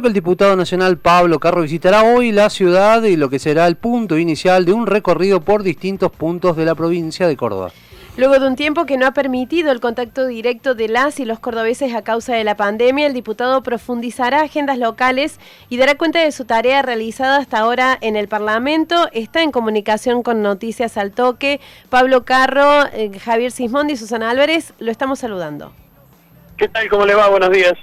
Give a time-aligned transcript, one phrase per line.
[0.00, 3.74] que el diputado nacional Pablo Carro visitará hoy la ciudad y lo que será el
[3.74, 7.72] punto inicial de un recorrido por distintos puntos de la provincia de Córdoba.
[8.16, 11.40] Luego de un tiempo que no ha permitido el contacto directo de las y los
[11.40, 16.30] cordobeses a causa de la pandemia, el diputado profundizará agendas locales y dará cuenta de
[16.30, 19.08] su tarea realizada hasta ahora en el Parlamento.
[19.10, 21.60] Está en comunicación con Noticias al Toque.
[21.88, 25.72] Pablo Carro, eh, Javier Sismondi y Susana Álvarez, lo estamos saludando.
[26.56, 26.88] ¿Qué tal?
[26.88, 27.28] ¿Cómo le va?
[27.28, 27.74] Buenos días.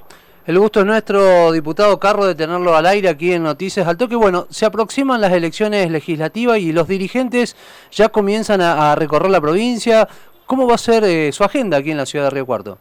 [0.48, 4.16] El gusto es nuestro, diputado Carro, de tenerlo al aire aquí en Noticias al Toque.
[4.16, 7.58] Bueno, se aproximan las elecciones legislativas y los dirigentes
[7.92, 10.08] ya comienzan a, recorrer la provincia.
[10.46, 12.78] ¿Cómo va a ser eh, su agenda aquí en la ciudad de Río Cuarto?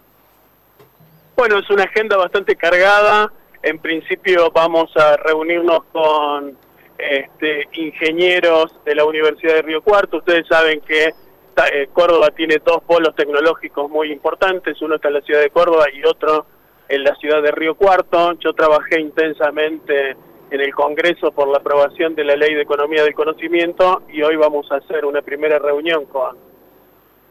[1.37, 3.33] Bueno, es una agenda bastante cargada.
[3.65, 6.57] En principio vamos a reunirnos con
[6.97, 10.19] este, ingenieros de la Universidad de Río Cuarto.
[10.19, 14.81] Ustedes saben que eh, Córdoba tiene dos polos tecnológicos muy importantes.
[14.81, 16.47] Uno está en la ciudad de Córdoba y otro
[16.89, 18.33] en la ciudad de Río Cuarto.
[18.35, 20.17] Yo trabajé intensamente
[20.51, 24.37] en el Congreso por la aprobación de la Ley de Economía del Conocimiento y hoy
[24.37, 26.37] vamos a hacer una primera reunión con,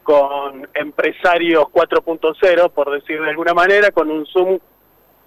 [0.03, 4.59] con empresarios 4.0, por decir de alguna manera, con un Zoom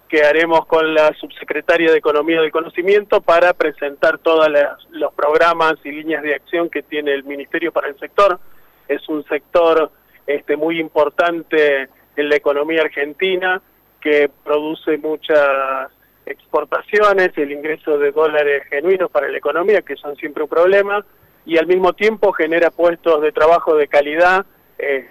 [0.07, 4.47] que haremos con la subsecretaria de Economía del Conocimiento para presentar todos
[4.91, 8.39] los programas y líneas de acción que tiene el Ministerio para el sector.
[8.87, 9.91] Es un sector
[10.25, 13.61] este, muy importante en la economía argentina
[14.01, 15.91] que produce muchas
[16.25, 21.05] exportaciones, el ingreso de dólares genuinos para la economía, que son siempre un problema,
[21.45, 24.45] y al mismo tiempo genera puestos de trabajo de calidad,
[24.77, 25.09] eh,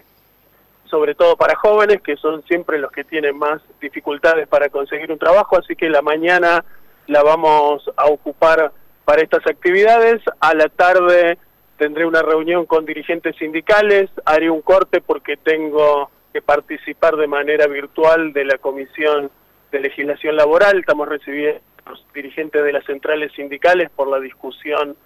[0.85, 5.19] sobre todo para jóvenes, que son siempre los que tienen más dificultades para conseguir un
[5.19, 6.65] trabajo, así que la mañana
[7.09, 8.73] la vamos a ocupar
[9.05, 11.39] para estas actividades, a la tarde
[11.79, 16.11] tendré una reunión con dirigentes sindicales, haré un corte porque tengo
[16.43, 19.31] participar de manera virtual de la Comisión
[19.71, 20.79] de Legislación Laboral.
[20.79, 24.97] Estamos recibiendo los dirigentes de las centrales sindicales por la discusión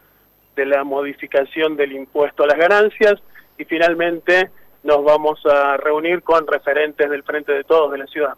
[0.56, 3.14] de la modificación del impuesto a las ganancias
[3.58, 4.50] y finalmente
[4.83, 8.34] nos vamos a reunir con referentes del Frente de Todos de la ciudad.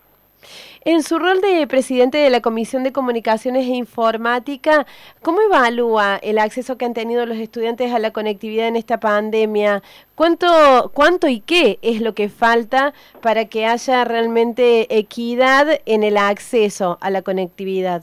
[0.85, 4.87] En su rol de presidente de la Comisión de Comunicaciones e Informática,
[5.23, 9.83] ¿cómo evalúa el acceso que han tenido los estudiantes a la conectividad en esta pandemia?
[10.15, 16.17] ¿Cuánto, cuánto y qué es lo que falta para que haya realmente equidad en el
[16.17, 18.03] acceso a la conectividad?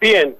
[0.00, 0.36] Bien,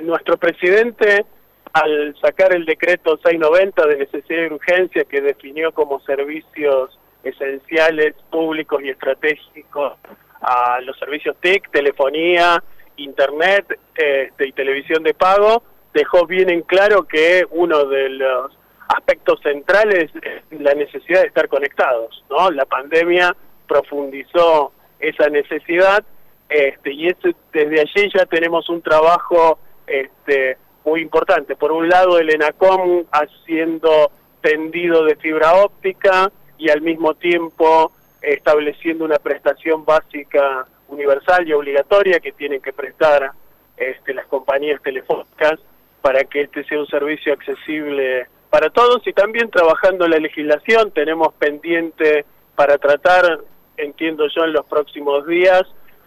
[0.00, 1.26] nuestro presidente
[1.72, 8.82] al sacar el decreto 690 de necesidad y urgencia que definió como servicios esenciales, públicos
[8.82, 9.94] y estratégicos
[10.40, 12.62] a los servicios TIC, telefonía,
[12.96, 15.62] internet este, y televisión de pago,
[15.92, 18.56] dejó bien en claro que uno de los
[18.88, 22.50] aspectos centrales es la necesidad de estar conectados, ¿no?
[22.50, 23.36] La pandemia
[23.66, 26.04] profundizó esa necesidad
[26.48, 27.14] este, y
[27.52, 31.56] desde allí ya tenemos un trabajo este, muy importante.
[31.56, 39.04] Por un lado, el ENACOM haciendo tendido de fibra óptica, y al mismo tiempo estableciendo
[39.04, 43.30] una prestación básica universal y obligatoria que tienen que prestar
[43.76, 45.60] este, las compañías telefónicas
[46.02, 51.34] para que este sea un servicio accesible para todos y también trabajando la legislación tenemos
[51.34, 52.24] pendiente
[52.54, 53.40] para tratar,
[53.76, 55.62] entiendo yo, en los próximos días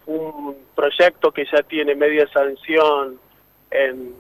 [0.06, 3.20] un proyecto que ya tiene media sanción
[3.70, 4.16] en,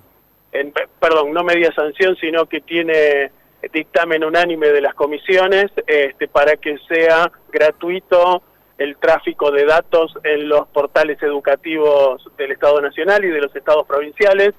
[0.52, 3.32] en perdón, no media sanción, sino que tiene
[3.72, 8.42] dictamen unánime de las comisiones este, para que sea gratuito
[8.78, 13.86] el tráfico de datos en los portales educativos del Estado Nacional y de los estados
[13.86, 14.54] provinciales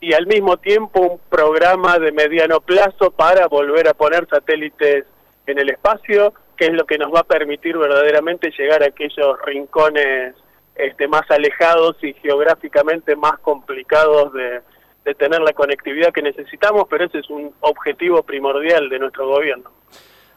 [0.00, 5.06] y al mismo tiempo un programa de mediano plazo para volver a poner satélites
[5.46, 9.42] en el espacio, que es lo que nos va a permitir verdaderamente llegar a aquellos
[9.44, 10.34] rincones
[10.76, 14.60] este, más alejados y geográficamente más complicados de,
[15.04, 19.70] de tener la conectividad que necesitamos, pero ese es un objetivo primordial de nuestro gobierno.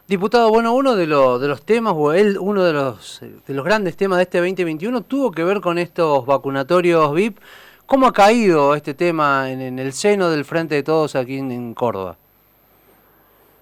[0.07, 3.65] Diputado, bueno, uno de, los de los temas, o él, uno de los, de los
[3.65, 7.39] grandes temas de este 2021 tuvo que ver con estos vacunatorios VIP.
[7.85, 12.17] ¿Cómo ha caído este tema en, el seno del Frente de Todos aquí en, Córdoba?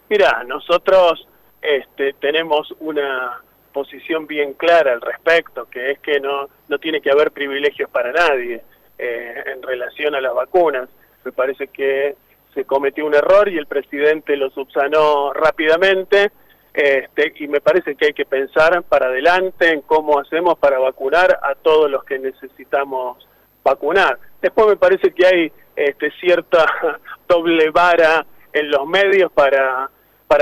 [0.10, 1.28] Mira, nosotros
[1.62, 3.42] este, tenemos una
[3.72, 8.12] posición bien clara al respecto, que es que no, no tiene que haber privilegios para
[8.12, 8.64] nadie
[8.98, 10.90] eh, en relación a las vacunas.
[11.24, 12.16] Me parece que
[12.54, 16.32] se cometió un error y el presidente lo subsanó rápidamente.
[16.74, 21.40] Este, y me parece que hay que pensar para adelante en cómo hacemos para vacunar
[21.42, 23.26] a todos los que necesitamos
[23.64, 24.20] vacunar.
[24.42, 26.66] Después me parece que hay este, cierta
[27.28, 29.90] doble vara en los medios para,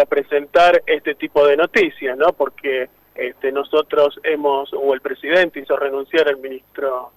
[0.09, 2.33] presentar este tipo de noticias, ¿no?
[2.33, 7.11] Porque este, nosotros hemos, o el presidente hizo renunciar al ministro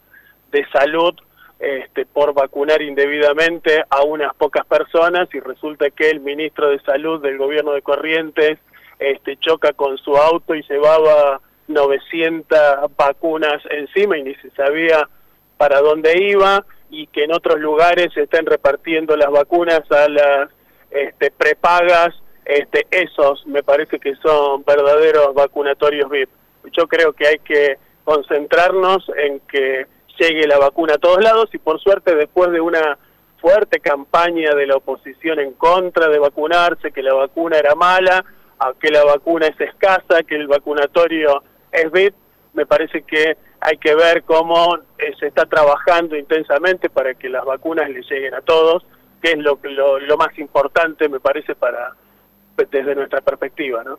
[0.51, 1.15] de salud
[1.59, 7.23] este, por vacunar indebidamente a unas pocas personas y resulta que el ministro de Salud
[7.23, 8.59] del gobierno de Corrientes
[8.99, 12.59] este, choca con su auto y llevaba 900
[12.97, 15.09] vacunas encima y ni se sabía
[15.57, 20.51] para dónde iba y que en otros lugares se están repartiendo las vacunas a las
[20.91, 22.15] este, prepagas,
[22.45, 26.31] este, esos me parece que son verdaderos vacunatorios VIP.
[26.73, 29.87] Yo creo que hay que concentrarnos en que
[30.19, 32.99] llegue la vacuna a todos lados y por suerte después de una
[33.41, 38.25] fuerte campaña de la oposición en contra de vacunarse, que la vacuna era mala,
[38.81, 42.15] que la vacuna es escasa, que el vacunatorio es VIP,
[42.55, 47.45] me parece que hay que ver cómo eh, se está trabajando intensamente para que las
[47.45, 48.85] vacunas le lleguen a todos,
[49.21, 51.95] que es lo, lo, lo más importante, me parece, para
[52.57, 53.99] desde nuestra perspectiva, ¿no?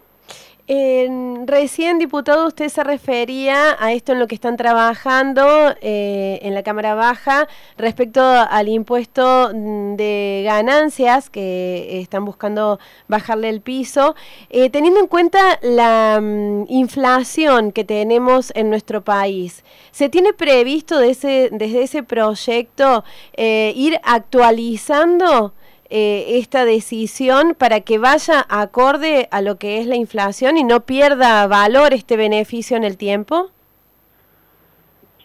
[0.68, 6.62] Recién, diputado, usted se refería a esto en lo que están trabajando eh, en la
[6.62, 7.48] Cámara Baja
[7.78, 14.16] respecto al impuesto de ganancias que están buscando bajarle el piso.
[14.50, 21.00] Eh, teniendo en cuenta la mm, inflación que tenemos en nuestro país, ¿se tiene previsto
[21.00, 23.06] desde ese proyecto
[23.38, 25.54] eh, ir actualizando?
[25.90, 30.82] Eh, esta decisión para que vaya acorde a lo que es la inflación y no
[30.82, 33.52] pierda valor este beneficio en el tiempo?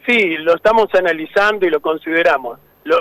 [0.06, 2.58] Sí, lo estamos analizando y lo consideramos.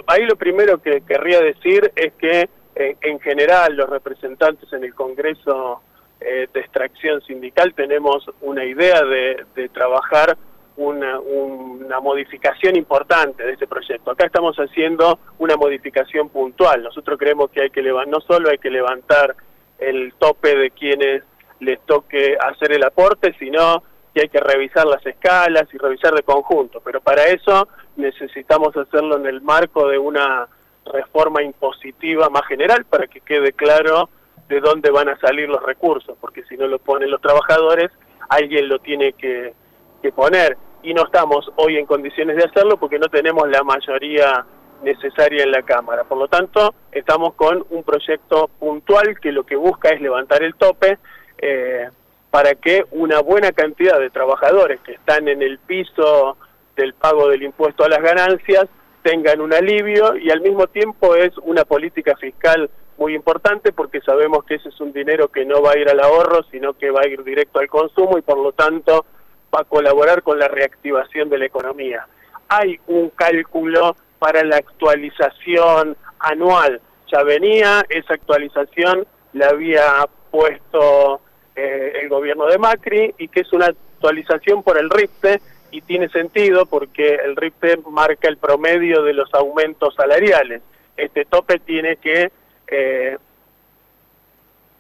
[0.08, 5.82] ahí lo primero que querría decir es que en general los representantes en el Congreso
[6.20, 10.38] eh, de extracción sindical tenemos una idea de, de trabajar
[10.82, 14.12] una, una, modificación importante de ese proyecto.
[14.12, 16.84] Acá estamos haciendo una modificación puntual.
[16.84, 19.36] Nosotros creemos que hay que no solo hay que levantar
[19.78, 21.24] el tope de quienes
[21.60, 23.84] les toque hacer el aporte, sino
[24.14, 26.82] que hay que revisar las escalas y revisar de conjunto.
[26.84, 30.48] Pero para eso necesitamos hacerlo en el marco de una
[30.86, 34.10] reforma impositiva más general para que quede claro
[34.50, 37.92] de dónde van a salir los recursos, porque si no lo ponen los trabajadores,
[38.30, 39.54] alguien lo tiene que
[40.02, 44.46] que poner y no estamos hoy en condiciones de hacerlo porque no tenemos la mayoría
[44.84, 46.04] necesaria en la Cámara.
[46.04, 50.56] Por lo tanto, estamos con un proyecto puntual que lo que busca es levantar el
[50.56, 50.98] tope
[51.38, 51.90] eh,
[52.30, 56.38] para que una buena cantidad de trabajadores que están en el piso
[56.76, 58.68] del pago del impuesto a las ganancias
[59.04, 64.44] tengan un alivio y al mismo tiempo es una política fiscal muy importante porque sabemos
[64.46, 67.02] que ese es un dinero que no va a ir al ahorro, sino que va
[67.04, 69.06] a ir directo al consumo y por lo tanto
[69.54, 72.08] va a colaborar con la reactivación de la economía.
[72.48, 76.82] Hay un cálculo para la actualización anual.
[77.12, 81.22] Ya venía, esa actualización la había puesto
[81.56, 86.10] eh, el gobierno de Macri y que es una actualización por el RIPTE y tiene
[86.10, 90.62] sentido porque el RIPTE marca el promedio de los aumentos salariales.
[90.98, 92.32] Este tope tiene que,
[92.68, 93.18] eh,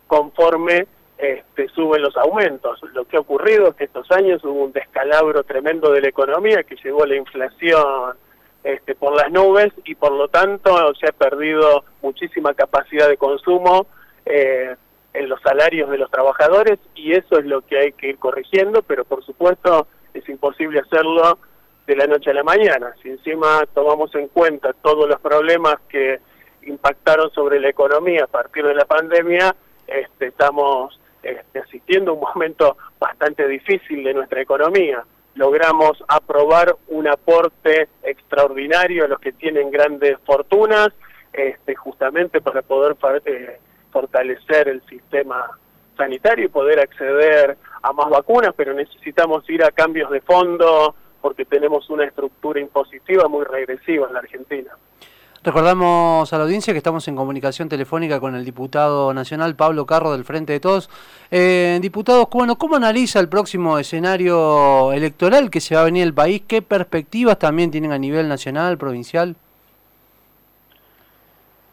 [0.07, 0.87] conforme
[1.21, 2.81] este, suben los aumentos.
[2.93, 6.63] Lo que ha ocurrido es que estos años hubo un descalabro tremendo de la economía
[6.63, 8.17] que llevó la inflación
[8.63, 13.85] este, por las nubes y por lo tanto se ha perdido muchísima capacidad de consumo
[14.25, 14.75] eh,
[15.13, 18.81] en los salarios de los trabajadores y eso es lo que hay que ir corrigiendo,
[18.81, 19.85] pero por supuesto
[20.15, 21.37] es imposible hacerlo
[21.85, 22.95] de la noche a la mañana.
[23.03, 26.19] Si encima tomamos en cuenta todos los problemas que
[26.63, 29.55] impactaron sobre la economía a partir de la pandemia,
[29.85, 35.03] este, estamos este, asistiendo a un momento bastante difícil de nuestra economía.
[35.35, 40.89] Logramos aprobar un aporte extraordinario a los que tienen grandes fortunas,
[41.31, 43.59] este, justamente para poder eh,
[43.91, 45.57] fortalecer el sistema
[45.95, 51.45] sanitario y poder acceder a más vacunas, pero necesitamos ir a cambios de fondo porque
[51.45, 54.71] tenemos una estructura impositiva muy regresiva en la Argentina.
[55.43, 60.11] Recordamos a la audiencia que estamos en comunicación telefónica con el diputado nacional Pablo Carro
[60.11, 60.87] del Frente de Todos.
[61.31, 66.13] Eh, diputados, bueno, ¿cómo analiza el próximo escenario electoral que se va a venir el
[66.13, 66.43] país?
[66.47, 69.35] ¿Qué perspectivas también tienen a nivel nacional, provincial?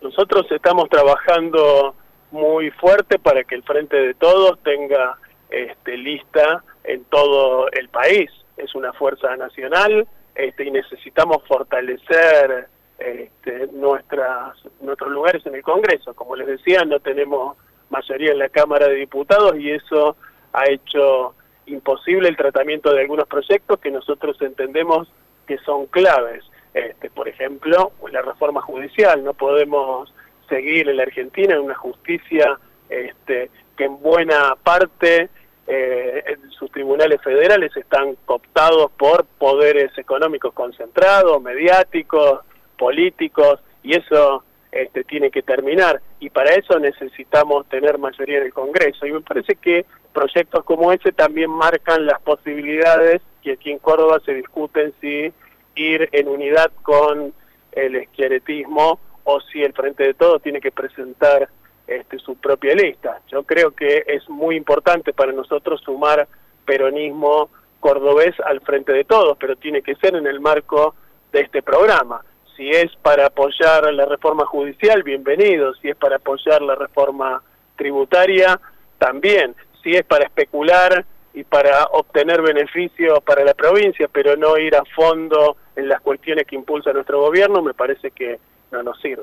[0.00, 1.94] Nosotros estamos trabajando
[2.30, 5.18] muy fuerte para que el Frente de Todos tenga
[5.50, 8.30] este, lista en todo el país.
[8.56, 16.14] Es una fuerza nacional este, y necesitamos fortalecer este, nuestras, nuestros lugares en el Congreso.
[16.14, 17.56] Como les decía, no tenemos
[17.90, 20.16] mayoría en la Cámara de Diputados y eso
[20.52, 21.34] ha hecho
[21.66, 25.08] imposible el tratamiento de algunos proyectos que nosotros entendemos
[25.46, 26.44] que son claves.
[26.74, 29.24] Este, por ejemplo, la reforma judicial.
[29.24, 30.12] No podemos
[30.48, 35.28] seguir en la Argentina en una justicia este, que en buena parte
[35.66, 42.40] eh, sus tribunales federales están cooptados por poderes económicos concentrados, mediáticos,
[42.78, 46.00] políticos, y eso este, tiene que terminar.
[46.20, 49.06] Y para eso necesitamos tener mayoría en el Congreso.
[49.06, 54.20] Y me parece que proyectos como ese también marcan las posibilidades que aquí en Córdoba
[54.24, 55.32] se discuten si
[55.74, 57.32] ir en unidad con
[57.72, 61.48] el esquieretismo o si el Frente de Todos tiene que presentar
[61.86, 63.20] este, su propia lista.
[63.28, 66.26] Yo creo que es muy importante para nosotros sumar
[66.64, 70.94] peronismo cordobés al Frente de Todos, pero tiene que ser en el marco
[71.32, 72.24] de este programa.
[72.58, 75.74] Si es para apoyar la reforma judicial, bienvenido.
[75.74, 77.40] Si es para apoyar la reforma
[77.76, 78.60] tributaria,
[78.98, 79.54] también.
[79.80, 84.84] Si es para especular y para obtener beneficios para la provincia, pero no ir a
[84.96, 88.40] fondo en las cuestiones que impulsa nuestro gobierno, me parece que
[88.72, 89.22] no nos sirve.